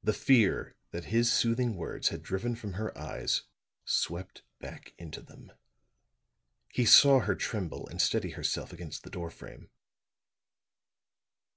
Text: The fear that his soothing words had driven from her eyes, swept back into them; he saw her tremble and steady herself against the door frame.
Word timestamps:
The 0.00 0.12
fear 0.12 0.76
that 0.92 1.06
his 1.06 1.32
soothing 1.32 1.74
words 1.74 2.10
had 2.10 2.22
driven 2.22 2.54
from 2.54 2.74
her 2.74 2.96
eyes, 2.96 3.42
swept 3.84 4.44
back 4.60 4.94
into 4.96 5.20
them; 5.20 5.50
he 6.68 6.84
saw 6.84 7.18
her 7.18 7.34
tremble 7.34 7.88
and 7.88 8.00
steady 8.00 8.30
herself 8.30 8.72
against 8.72 9.02
the 9.02 9.10
door 9.10 9.30
frame. 9.30 9.70